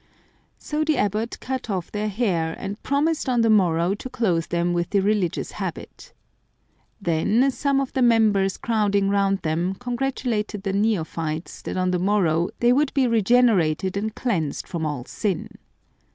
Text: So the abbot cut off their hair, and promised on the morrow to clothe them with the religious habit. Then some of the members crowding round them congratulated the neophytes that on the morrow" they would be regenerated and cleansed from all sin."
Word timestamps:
So 0.57 0.83
the 0.83 0.97
abbot 0.97 1.39
cut 1.41 1.69
off 1.69 1.91
their 1.91 2.07
hair, 2.09 2.55
and 2.57 2.81
promised 2.81 3.29
on 3.29 3.41
the 3.41 3.51
morrow 3.51 3.93
to 3.93 4.09
clothe 4.09 4.47
them 4.47 4.73
with 4.73 4.89
the 4.89 4.99
religious 4.99 5.51
habit. 5.51 6.11
Then 6.99 7.51
some 7.51 7.79
of 7.79 7.93
the 7.93 8.01
members 8.01 8.57
crowding 8.57 9.09
round 9.11 9.43
them 9.43 9.75
congratulated 9.75 10.63
the 10.63 10.73
neophytes 10.73 11.61
that 11.61 11.77
on 11.77 11.91
the 11.91 11.99
morrow" 11.99 12.49
they 12.61 12.73
would 12.73 12.91
be 12.95 13.05
regenerated 13.05 13.95
and 13.95 14.15
cleansed 14.15 14.67
from 14.67 14.87
all 14.87 15.05
sin." 15.05 15.49